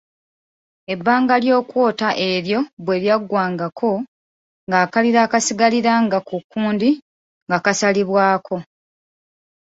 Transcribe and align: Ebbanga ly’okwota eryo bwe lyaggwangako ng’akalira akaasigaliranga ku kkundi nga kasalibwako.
Ebbanga 0.93 1.35
ly’okwota 1.43 2.09
eryo 2.29 2.59
bwe 2.85 2.95
lyaggwangako 3.03 3.91
ng’akalira 4.67 5.19
akaasigaliranga 5.23 6.17
ku 6.27 6.35
kkundi 6.41 6.89
nga 7.47 7.57
kasalibwako. 7.65 8.55